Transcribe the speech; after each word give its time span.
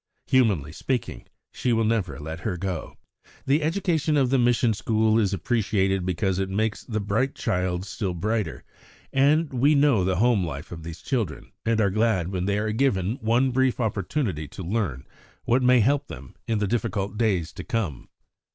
Humanly 0.31 0.71
speaking, 0.71 1.27
she 1.53 1.71
will 1.73 1.83
never 1.83 2.19
let 2.19 2.39
her 2.39 2.57
go." 2.57 2.97
The 3.45 3.61
education 3.61 4.17
of 4.17 4.31
the 4.31 4.39
mission 4.39 4.73
school 4.73 5.19
is 5.19 5.31
appreciated 5.31 6.07
because 6.07 6.39
it 6.39 6.49
makes 6.49 6.83
the 6.83 6.99
bright 6.99 7.33
little 7.37 7.41
child 7.43 7.85
still 7.85 8.15
brighter; 8.15 8.63
and 9.13 9.53
we, 9.53 9.73
who 9.73 9.79
know 9.79 10.03
the 10.03 10.15
home 10.15 10.43
life 10.43 10.71
of 10.71 10.81
these 10.81 11.03
children, 11.03 11.51
are 11.67 11.91
glad 11.91 12.29
when 12.29 12.45
they 12.45 12.57
are 12.57 12.71
given 12.71 13.17
one 13.17 13.51
brief 13.51 13.79
opportunity 13.79 14.47
to 14.47 14.63
learn 14.63 15.05
what 15.45 15.61
may 15.61 15.81
help 15.81 16.07
them 16.07 16.33
in 16.47 16.57
the 16.57 16.65
difficult 16.67 17.15
days 17.15 17.53
to 17.53 17.63
come. 17.63 18.09